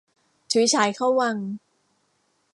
[0.51, 1.37] ฉุยฉายเข้าวัง